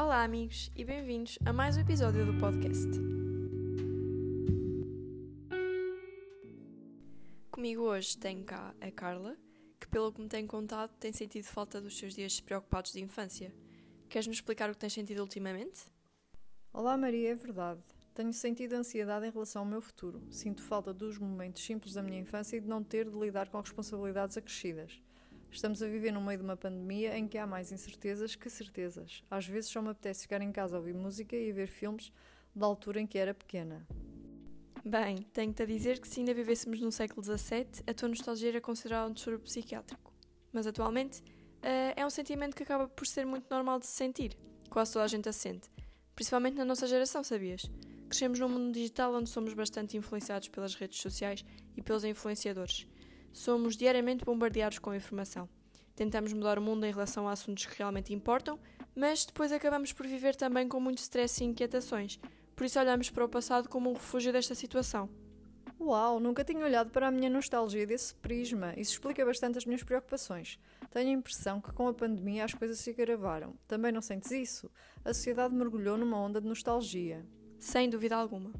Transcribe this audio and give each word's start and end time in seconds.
Olá, 0.00 0.22
amigos, 0.22 0.70
e 0.76 0.84
bem-vindos 0.84 1.40
a 1.44 1.52
mais 1.52 1.76
um 1.76 1.80
episódio 1.80 2.24
do 2.24 2.38
podcast. 2.38 2.88
Comigo 7.50 7.82
hoje 7.82 8.16
tenho 8.16 8.44
cá 8.44 8.72
a 8.80 8.92
Carla, 8.92 9.36
que, 9.80 9.88
pelo 9.88 10.12
que 10.12 10.20
me 10.20 10.28
tem 10.28 10.46
contado, 10.46 10.92
tem 11.00 11.12
sentido 11.12 11.46
falta 11.46 11.80
dos 11.80 11.98
seus 11.98 12.14
dias 12.14 12.40
preocupados 12.40 12.92
de 12.92 13.00
infância. 13.00 13.52
Queres-nos 14.08 14.36
explicar 14.36 14.70
o 14.70 14.72
que 14.72 14.78
tens 14.78 14.92
sentido 14.92 15.18
ultimamente? 15.18 15.86
Olá, 16.72 16.96
Maria, 16.96 17.32
é 17.32 17.34
verdade. 17.34 17.82
Tenho 18.14 18.32
sentido 18.32 18.74
ansiedade 18.74 19.26
em 19.26 19.32
relação 19.32 19.62
ao 19.62 19.68
meu 19.68 19.80
futuro. 19.80 20.22
Sinto 20.30 20.62
falta 20.62 20.94
dos 20.94 21.18
momentos 21.18 21.64
simples 21.64 21.94
da 21.94 22.04
minha 22.04 22.20
infância 22.20 22.56
e 22.56 22.60
de 22.60 22.68
não 22.68 22.84
ter 22.84 23.10
de 23.10 23.18
lidar 23.18 23.48
com 23.48 23.60
responsabilidades 23.60 24.36
acrescidas. 24.36 25.02
Estamos 25.50 25.82
a 25.82 25.86
viver 25.86 26.12
no 26.12 26.20
meio 26.20 26.38
de 26.38 26.44
uma 26.44 26.56
pandemia 26.56 27.16
em 27.16 27.26
que 27.26 27.38
há 27.38 27.46
mais 27.46 27.72
incertezas 27.72 28.34
que 28.34 28.50
certezas. 28.50 29.22
Às 29.30 29.46
vezes 29.46 29.70
só 29.70 29.80
me 29.80 29.90
apetece 29.90 30.22
ficar 30.22 30.40
em 30.42 30.52
casa 30.52 30.76
a 30.76 30.78
ouvir 30.78 30.94
música 30.94 31.34
e 31.34 31.50
a 31.50 31.54
ver 31.54 31.68
filmes 31.68 32.12
da 32.54 32.66
altura 32.66 33.00
em 33.00 33.06
que 33.06 33.18
era 33.18 33.32
pequena. 33.34 33.86
Bem, 34.84 35.22
tenho-te 35.32 35.62
a 35.62 35.66
dizer 35.66 36.00
que 36.00 36.08
se 36.08 36.20
ainda 36.20 36.32
vivêssemos 36.32 36.80
no 36.80 36.92
século 36.92 37.22
XVII, 37.22 37.82
a 37.86 37.94
tua 37.94 38.08
nostalgia 38.08 38.48
era 38.50 38.60
considerada 38.60 39.08
um 39.08 39.12
distúrbio 39.12 39.44
psiquiátrico. 39.44 40.12
Mas 40.52 40.66
atualmente 40.66 41.20
uh, 41.20 41.94
é 41.96 42.06
um 42.06 42.10
sentimento 42.10 42.54
que 42.54 42.62
acaba 42.62 42.88
por 42.88 43.06
ser 43.06 43.26
muito 43.26 43.46
normal 43.50 43.78
de 43.78 43.86
se 43.86 43.92
sentir. 43.92 44.36
Quase 44.70 44.92
toda 44.92 45.04
a 45.04 45.08
gente 45.08 45.28
a 45.28 45.32
sente. 45.32 45.68
Principalmente 46.14 46.56
na 46.56 46.64
nossa 46.64 46.86
geração, 46.86 47.22
sabias? 47.24 47.70
Crescemos 48.08 48.38
num 48.38 48.48
mundo 48.48 48.72
digital 48.72 49.14
onde 49.14 49.28
somos 49.28 49.52
bastante 49.54 49.96
influenciados 49.96 50.48
pelas 50.48 50.74
redes 50.74 51.00
sociais 51.00 51.44
e 51.76 51.82
pelos 51.82 52.04
influenciadores. 52.04 52.86
Somos 53.38 53.76
diariamente 53.76 54.24
bombardeados 54.24 54.80
com 54.80 54.92
informação. 54.92 55.48
Tentamos 55.94 56.32
mudar 56.32 56.58
o 56.58 56.60
mundo 56.60 56.84
em 56.84 56.90
relação 56.90 57.28
a 57.28 57.30
assuntos 57.30 57.66
que 57.66 57.78
realmente 57.78 58.12
importam, 58.12 58.58
mas 58.96 59.24
depois 59.24 59.52
acabamos 59.52 59.92
por 59.92 60.08
viver 60.08 60.34
também 60.34 60.66
com 60.66 60.80
muito 60.80 60.98
stress 60.98 61.40
e 61.40 61.46
inquietações. 61.46 62.18
Por 62.56 62.64
isso 62.66 62.80
olhamos 62.80 63.10
para 63.10 63.24
o 63.24 63.28
passado 63.28 63.68
como 63.68 63.90
um 63.90 63.92
refúgio 63.92 64.32
desta 64.32 64.56
situação. 64.56 65.08
Uau, 65.80 66.18
nunca 66.18 66.42
tinha 66.42 66.64
olhado 66.64 66.90
para 66.90 67.06
a 67.06 67.12
minha 67.12 67.30
nostalgia 67.30 67.86
desse 67.86 68.12
prisma. 68.12 68.74
Isso 68.76 68.94
explica 68.94 69.24
bastante 69.24 69.56
as 69.56 69.64
minhas 69.64 69.84
preocupações. 69.84 70.58
Tenho 70.90 71.10
a 71.10 71.12
impressão 71.12 71.60
que 71.60 71.70
com 71.70 71.86
a 71.86 71.94
pandemia 71.94 72.44
as 72.44 72.54
coisas 72.54 72.80
se 72.80 72.90
agravaram. 72.90 73.54
Também 73.68 73.92
não 73.92 74.02
sentes 74.02 74.32
isso? 74.32 74.68
A 75.04 75.14
sociedade 75.14 75.54
mergulhou 75.54 75.96
numa 75.96 76.18
onda 76.18 76.40
de 76.40 76.48
nostalgia. 76.48 77.24
Sem 77.56 77.88
dúvida 77.88 78.16
alguma. 78.16 78.52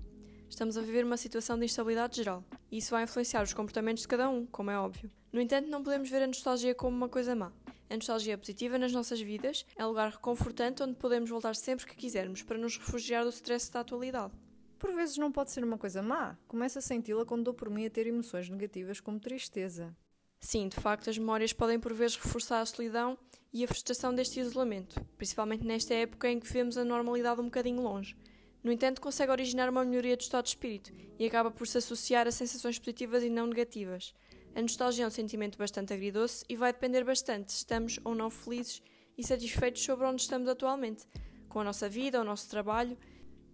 Estamos 0.49 0.77
a 0.77 0.81
viver 0.81 1.05
uma 1.05 1.17
situação 1.17 1.59
de 1.59 1.65
instabilidade 1.67 2.17
geral, 2.17 2.43
e 2.71 2.79
isso 2.79 2.91
vai 2.91 3.05
influenciar 3.05 3.43
os 3.43 3.53
comportamentos 3.53 4.03
de 4.03 4.09
cada 4.09 4.29
um, 4.29 4.47
como 4.47 4.71
é 4.71 4.79
óbvio. 4.79 5.11
No 5.33 5.41
entanto, 5.41 5.69
não 5.69 5.83
podemos 5.83 6.09
ver 6.09 6.23
a 6.23 6.27
nostalgia 6.27 6.75
como 6.75 6.97
uma 6.97 7.09
coisa 7.09 7.35
má. 7.35 7.53
A 7.91 7.95
nostalgia 7.95 8.37
positiva 8.37 8.79
nas 8.79 8.93
nossas 8.93 9.21
vidas 9.21 9.65
é 9.77 9.85
um 9.85 9.89
lugar 9.89 10.11
reconfortante 10.11 10.83
onde 10.83 10.95
podemos 10.95 11.31
voltar 11.31 11.55
sempre 11.55 11.87
que 11.87 11.97
quisermos 11.97 12.43
para 12.43 12.59
nos 12.59 12.77
refugiar 12.77 13.25
do 13.25 13.31
stress 13.31 13.71
da 13.71 13.81
atualidade. 13.81 14.33
Por 14.79 14.93
vezes 14.93 15.17
não 15.17 15.33
pode 15.33 15.51
ser 15.51 15.65
uma 15.65 15.79
coisa 15.79 16.03
má. 16.03 16.37
Começo 16.47 16.79
a 16.79 16.83
senti-la 16.83 17.25
quando 17.25 17.45
dou 17.45 17.55
por 17.55 17.71
mim 17.71 17.87
a 17.87 17.91
ter 17.91 18.07
emoções 18.07 18.49
negativas 18.49 19.01
como 19.01 19.19
tristeza. 19.19 19.97
Sim, 20.41 20.69
de 20.69 20.77
facto, 20.77 21.11
as 21.11 21.19
memórias 21.19 21.53
podem 21.53 21.81
por 21.81 21.93
vezes 21.93 22.17
reforçar 22.17 22.61
a 22.61 22.67
solidão 22.67 23.19
e 23.53 23.65
a 23.65 23.69
frustração 23.69 24.15
deste 24.15 24.39
isolamento, 24.39 25.01
principalmente 25.17 25.65
nesta 25.65 25.95
época 25.95 26.31
em 26.31 26.39
que 26.39 26.53
vemos 26.53 26.77
a 26.77 26.85
normalidade 26.85 27.41
um 27.41 27.45
bocadinho 27.45 27.83
longe. 27.83 28.17
No 28.63 28.73
entanto, 28.73 29.01
consegue 29.01 29.31
originar 29.31 29.69
uma 29.71 29.85
melhoria 29.85 30.17
do 30.17 30.21
estado 30.21 30.45
de 30.45 30.51
espírito 30.51 30.93
e 31.19 31.27
acaba 31.27 31.51
por 31.51 31.67
se 31.67 31.79
associar 31.79 32.27
a 32.27 32.33
sensações 32.33 32.79
positivas 32.79 33.23
e 33.23 33.31
não 33.31 33.47
negativas. 33.47 34.15
A 34.55 34.61
nostalgia 34.61 35.05
é 35.05 35.07
um 35.07 35.11
sentimento 35.11 35.57
bastante 35.57 35.93
agridoce 35.93 36.45
e 36.49 36.57
vai 36.57 36.73
depender 36.73 37.05
bastante 37.05 37.53
se 37.53 37.59
estamos 37.59 38.01
ou 38.05 38.15
não 38.15 38.31
felizes 38.31 38.83
e 39.17 39.25
satisfeitos 39.25 39.83
sobre 39.83 40.07
onde 40.07 40.23
estamos 40.23 40.49
atualmente, 40.49 41.07
com 41.49 41.61
a 41.61 41.65
nossa 41.65 41.89
vida, 41.89 42.21
o 42.21 42.25
nosso 42.25 42.49
trabalho. 42.49 42.99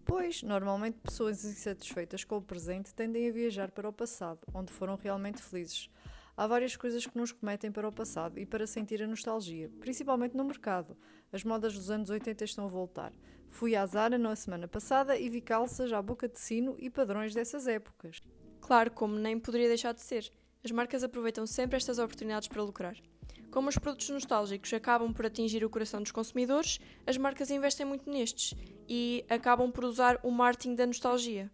Pois, 0.04 0.42
normalmente 0.42 0.98
pessoas 0.98 1.44
insatisfeitas 1.44 2.24
com 2.24 2.36
o 2.36 2.42
presente 2.42 2.94
tendem 2.94 3.28
a 3.28 3.32
viajar 3.32 3.70
para 3.70 3.88
o 3.88 3.92
passado, 3.92 4.40
onde 4.52 4.72
foram 4.72 4.96
realmente 4.96 5.42
felizes. 5.42 5.88
Há 6.36 6.48
várias 6.48 6.74
coisas 6.74 7.06
que 7.06 7.16
nos 7.16 7.30
remetem 7.30 7.70
para 7.70 7.86
o 7.86 7.92
passado 7.92 8.40
e 8.40 8.44
para 8.44 8.66
sentir 8.66 9.00
a 9.00 9.06
nostalgia, 9.06 9.70
principalmente 9.78 10.36
no 10.36 10.44
mercado. 10.44 10.96
As 11.32 11.44
modas 11.44 11.74
dos 11.74 11.92
anos 11.92 12.10
80 12.10 12.44
estão 12.44 12.64
a 12.64 12.68
voltar. 12.68 13.12
Fui 13.48 13.76
à 13.76 13.86
Zara 13.86 14.18
na 14.18 14.34
semana 14.34 14.66
passada 14.66 15.16
e 15.16 15.28
vi 15.28 15.40
calças 15.40 15.92
à 15.92 16.02
boca 16.02 16.28
de 16.28 16.40
sino 16.40 16.74
e 16.76 16.90
padrões 16.90 17.32
dessas 17.32 17.68
épocas. 17.68 18.20
Claro, 18.60 18.90
como 18.90 19.14
nem 19.14 19.38
poderia 19.38 19.68
deixar 19.68 19.94
de 19.94 20.02
ser. 20.02 20.28
As 20.64 20.72
marcas 20.72 21.04
aproveitam 21.04 21.46
sempre 21.46 21.76
estas 21.76 22.00
oportunidades 22.00 22.48
para 22.48 22.62
lucrar. 22.62 22.96
Como 23.52 23.68
os 23.68 23.78
produtos 23.78 24.08
nostálgicos 24.08 24.72
acabam 24.74 25.12
por 25.12 25.26
atingir 25.26 25.64
o 25.64 25.70
coração 25.70 26.02
dos 26.02 26.10
consumidores, 26.10 26.80
as 27.06 27.16
marcas 27.16 27.48
investem 27.48 27.86
muito 27.86 28.10
nestes 28.10 28.58
e 28.88 29.24
acabam 29.30 29.70
por 29.70 29.84
usar 29.84 30.18
o 30.24 30.32
marketing 30.32 30.74
da 30.74 30.86
nostalgia. 30.86 31.48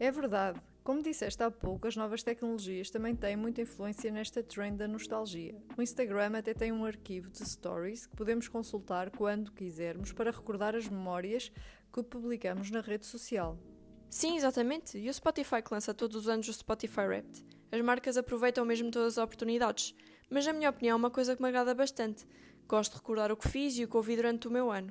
É 0.00 0.10
verdade. 0.10 0.58
Como 0.88 1.02
disseste 1.02 1.42
há 1.42 1.50
pouco, 1.50 1.86
as 1.86 1.96
novas 1.96 2.22
tecnologias 2.22 2.88
também 2.88 3.14
têm 3.14 3.36
muita 3.36 3.60
influência 3.60 4.10
nesta 4.10 4.42
trend 4.42 4.78
da 4.78 4.88
nostalgia. 4.88 5.54
O 5.76 5.82
Instagram 5.82 6.38
até 6.38 6.54
tem 6.54 6.72
um 6.72 6.82
arquivo 6.82 7.28
de 7.30 7.46
stories 7.46 8.06
que 8.06 8.16
podemos 8.16 8.48
consultar 8.48 9.10
quando 9.10 9.52
quisermos 9.52 10.12
para 10.12 10.30
recordar 10.30 10.74
as 10.74 10.88
memórias 10.88 11.52
que 11.92 12.02
publicamos 12.02 12.70
na 12.70 12.80
rede 12.80 13.04
social. 13.04 13.58
Sim, 14.08 14.36
exatamente. 14.38 14.96
E 14.96 15.10
o 15.10 15.12
Spotify 15.12 15.60
que 15.60 15.74
lança 15.74 15.92
todos 15.92 16.16
os 16.16 16.26
anos 16.26 16.48
o 16.48 16.54
Spotify 16.54 17.02
Wrapped. 17.02 17.44
As 17.70 17.82
marcas 17.82 18.16
aproveitam 18.16 18.64
mesmo 18.64 18.90
todas 18.90 19.18
as 19.18 19.22
oportunidades. 19.22 19.94
Mas, 20.30 20.46
na 20.46 20.54
minha 20.54 20.70
opinião, 20.70 20.94
é 20.94 20.96
uma 20.96 21.10
coisa 21.10 21.36
que 21.36 21.42
me 21.42 21.48
agrada 21.48 21.74
bastante. 21.74 22.26
Gosto 22.66 22.92
de 22.92 22.98
recordar 23.00 23.30
o 23.30 23.36
que 23.36 23.46
fiz 23.46 23.76
e 23.76 23.84
o 23.84 23.88
que 23.88 23.96
ouvi 23.98 24.16
durante 24.16 24.48
o 24.48 24.50
meu 24.50 24.70
ano. 24.70 24.90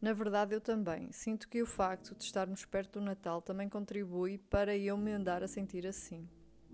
Na 0.00 0.12
verdade, 0.12 0.54
eu 0.54 0.60
também. 0.60 1.10
Sinto 1.12 1.48
que 1.48 1.62
o 1.62 1.66
facto 1.66 2.14
de 2.14 2.24
estarmos 2.24 2.64
perto 2.64 2.98
do 2.98 3.04
Natal 3.04 3.40
também 3.40 3.68
contribui 3.68 4.38
para 4.38 4.76
eu 4.76 4.96
me 4.96 5.12
andar 5.12 5.42
a 5.42 5.48
sentir 5.48 5.86
assim. 5.86 6.28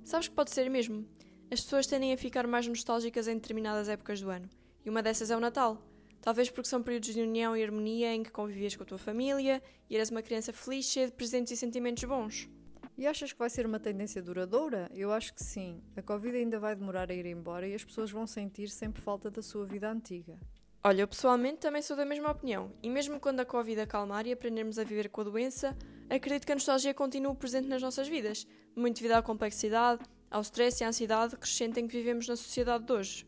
Sabes 0.04 0.28
que 0.28 0.34
pode 0.34 0.50
ser 0.50 0.68
mesmo? 0.68 1.06
As 1.50 1.60
pessoas 1.60 1.86
tendem 1.86 2.12
a 2.12 2.16
ficar 2.16 2.46
mais 2.46 2.66
nostálgicas 2.66 3.28
em 3.28 3.34
determinadas 3.34 3.88
épocas 3.88 4.20
do 4.20 4.30
ano. 4.30 4.48
E 4.84 4.90
uma 4.90 5.02
dessas 5.02 5.30
é 5.30 5.36
o 5.36 5.40
Natal. 5.40 5.80
Talvez 6.20 6.50
porque 6.50 6.68
são 6.68 6.82
períodos 6.82 7.12
de 7.12 7.20
união 7.20 7.56
e 7.56 7.62
harmonia 7.62 8.14
em 8.14 8.22
que 8.22 8.30
convivias 8.30 8.76
com 8.76 8.84
a 8.84 8.86
tua 8.86 8.98
família 8.98 9.62
e 9.90 9.96
eras 9.96 10.10
uma 10.10 10.22
criança 10.22 10.52
feliz, 10.52 10.86
cheia 10.86 11.06
de 11.06 11.12
presentes 11.12 11.52
e 11.52 11.56
sentimentos 11.56 12.04
bons. 12.04 12.48
E 12.96 13.06
achas 13.06 13.32
que 13.32 13.38
vai 13.38 13.50
ser 13.50 13.66
uma 13.66 13.80
tendência 13.80 14.22
duradoura? 14.22 14.88
Eu 14.94 15.12
acho 15.12 15.34
que 15.34 15.42
sim. 15.42 15.82
A 15.96 16.02
Covid 16.02 16.36
ainda 16.36 16.60
vai 16.60 16.76
demorar 16.76 17.10
a 17.10 17.14
ir 17.14 17.26
embora 17.26 17.66
e 17.66 17.74
as 17.74 17.84
pessoas 17.84 18.10
vão 18.10 18.26
sentir 18.26 18.68
sempre 18.68 19.02
falta 19.02 19.30
da 19.30 19.42
sua 19.42 19.66
vida 19.66 19.90
antiga. 19.90 20.38
Olha, 20.84 21.02
eu 21.02 21.06
pessoalmente 21.06 21.58
também 21.58 21.80
sou 21.80 21.96
da 21.96 22.04
mesma 22.04 22.32
opinião, 22.32 22.72
e 22.82 22.90
mesmo 22.90 23.20
quando 23.20 23.38
a 23.38 23.44
Covid 23.44 23.82
acalmar 23.82 24.26
e 24.26 24.32
aprendermos 24.32 24.80
a 24.80 24.84
viver 24.84 25.08
com 25.10 25.20
a 25.20 25.24
doença, 25.24 25.76
acredito 26.10 26.44
que 26.44 26.50
a 26.50 26.56
nostalgia 26.56 26.92
continue 26.92 27.36
presente 27.36 27.68
nas 27.68 27.80
nossas 27.80 28.08
vidas, 28.08 28.48
muito 28.74 28.96
devido 28.96 29.12
à 29.12 29.22
complexidade, 29.22 30.02
ao 30.28 30.40
stress 30.40 30.82
e 30.82 30.84
à 30.84 30.88
ansiedade 30.88 31.36
crescente 31.36 31.78
em 31.78 31.86
que 31.86 31.96
vivemos 31.96 32.26
na 32.26 32.34
sociedade 32.34 32.84
de 32.84 32.92
hoje. 32.92 33.26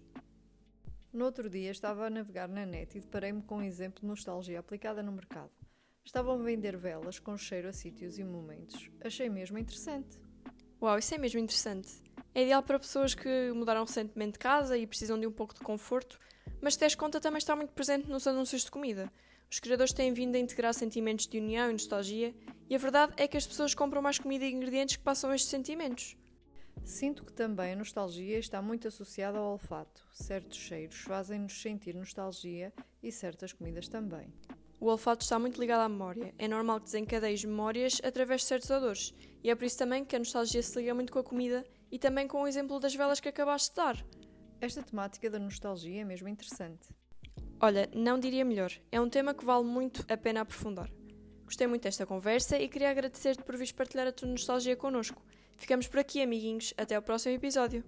No 1.12 1.26
outro 1.26 1.48
dia 1.48 1.70
estava 1.70 2.06
a 2.06 2.10
navegar 2.10 2.48
na 2.48 2.66
net 2.66 2.98
e 2.98 3.00
deparei-me 3.00 3.40
com 3.42 3.58
um 3.58 3.62
exemplo 3.62 4.00
de 4.00 4.06
nostalgia 4.08 4.58
aplicada 4.58 5.00
no 5.00 5.12
mercado. 5.12 5.52
Estavam 6.04 6.34
a 6.34 6.42
vender 6.42 6.76
velas 6.76 7.20
com 7.20 7.36
cheiro 7.36 7.68
a 7.68 7.72
sítios 7.72 8.18
e 8.18 8.24
momentos. 8.24 8.90
Achei 9.00 9.28
mesmo 9.28 9.56
interessante. 9.58 10.18
Uau, 10.82 10.98
isso 10.98 11.14
é 11.14 11.18
mesmo 11.18 11.38
interessante. 11.38 12.02
É 12.34 12.42
ideal 12.42 12.64
para 12.64 12.80
pessoas 12.80 13.14
que 13.14 13.52
mudaram 13.52 13.84
recentemente 13.84 14.32
de 14.32 14.38
casa 14.40 14.76
e 14.76 14.88
precisam 14.88 15.20
de 15.20 15.24
um 15.24 15.32
pouco 15.32 15.54
de 15.54 15.60
conforto, 15.60 16.18
mas 16.60 16.76
Teste 16.76 16.96
Conta 16.96 17.20
também 17.20 17.38
está 17.38 17.54
muito 17.54 17.72
presente 17.72 18.08
nos 18.08 18.26
anúncios 18.26 18.64
de 18.64 18.70
comida. 18.70 19.12
Os 19.50 19.60
criadores 19.60 19.92
têm 19.92 20.12
vindo 20.12 20.34
a 20.34 20.38
integrar 20.38 20.74
sentimentos 20.74 21.26
de 21.26 21.38
união 21.38 21.70
e 21.70 21.72
nostalgia, 21.72 22.34
e 22.68 22.74
a 22.74 22.78
verdade 22.78 23.12
é 23.16 23.28
que 23.28 23.36
as 23.36 23.46
pessoas 23.46 23.74
compram 23.74 24.02
mais 24.02 24.18
comida 24.18 24.44
e 24.44 24.52
ingredientes 24.52 24.96
que 24.96 25.02
passam 25.02 25.32
estes 25.32 25.50
sentimentos. 25.50 26.16
Sinto 26.84 27.24
que 27.24 27.32
também 27.32 27.72
a 27.72 27.76
nostalgia 27.76 28.38
está 28.38 28.60
muito 28.60 28.88
associada 28.88 29.38
ao 29.38 29.52
olfato. 29.52 30.04
Certos 30.12 30.58
cheiros 30.58 30.98
fazem-nos 31.00 31.60
sentir 31.60 31.94
nostalgia 31.94 32.72
e 33.02 33.10
certas 33.10 33.52
comidas 33.52 33.88
também. 33.88 34.32
O 34.80 34.88
olfato 34.88 35.22
está 35.22 35.38
muito 35.38 35.58
ligado 35.58 35.80
à 35.80 35.88
memória. 35.88 36.34
É 36.36 36.46
normal 36.46 36.78
que 36.78 36.86
desencadeies 36.86 37.42
memórias 37.44 38.00
através 38.04 38.42
de 38.42 38.48
certos 38.48 38.68
odores. 38.68 39.14
E 39.42 39.50
é 39.50 39.54
por 39.54 39.64
isso 39.64 39.78
também 39.78 40.04
que 40.04 40.14
a 40.14 40.18
nostalgia 40.18 40.62
se 40.62 40.78
liga 40.78 40.94
muito 40.94 41.12
com 41.12 41.20
a 41.20 41.24
comida 41.24 41.64
e 41.90 41.98
também 41.98 42.28
com 42.28 42.42
o 42.42 42.46
exemplo 42.46 42.78
das 42.78 42.94
velas 42.94 43.18
que 43.18 43.28
acabaste 43.28 43.70
de 43.70 43.76
dar. 43.76 44.04
Esta 44.60 44.82
temática 44.82 45.28
da 45.28 45.38
nostalgia 45.38 46.00
é 46.00 46.04
mesmo 46.04 46.28
interessante. 46.28 46.88
Olha, 47.60 47.88
não 47.94 48.18
diria 48.18 48.44
melhor. 48.44 48.72
É 48.90 49.00
um 49.00 49.08
tema 49.08 49.34
que 49.34 49.44
vale 49.44 49.64
muito 49.64 50.04
a 50.08 50.16
pena 50.16 50.40
aprofundar. 50.40 50.90
Gostei 51.44 51.66
muito 51.66 51.82
desta 51.82 52.06
conversa 52.06 52.58
e 52.58 52.68
queria 52.68 52.90
agradecer-te 52.90 53.42
por 53.42 53.56
vires 53.56 53.72
partilhar 53.72 54.06
a 54.06 54.12
tua 54.12 54.28
nostalgia 54.28 54.76
connosco. 54.76 55.22
Ficamos 55.56 55.86
por 55.86 56.00
aqui, 56.00 56.22
amiguinhos. 56.22 56.74
Até 56.76 56.94
ao 56.94 57.02
próximo 57.02 57.34
episódio. 57.34 57.84